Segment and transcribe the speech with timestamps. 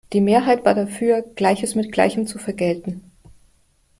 [0.13, 3.03] Die Mehrheit war dafür, Gleiches mit Gleichem zu vergelten.